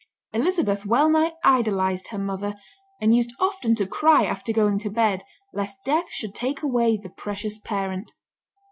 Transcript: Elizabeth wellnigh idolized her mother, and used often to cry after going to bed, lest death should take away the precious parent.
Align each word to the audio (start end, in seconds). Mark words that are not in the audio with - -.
Elizabeth 0.33 0.83
wellnigh 0.83 1.29
idolized 1.43 2.07
her 2.07 2.17
mother, 2.17 2.55
and 2.99 3.15
used 3.15 3.35
often 3.39 3.75
to 3.75 3.85
cry 3.85 4.25
after 4.25 4.51
going 4.51 4.79
to 4.79 4.89
bed, 4.89 5.23
lest 5.53 5.77
death 5.85 6.09
should 6.09 6.33
take 6.33 6.63
away 6.63 6.97
the 6.97 7.09
precious 7.09 7.59
parent. 7.59 8.11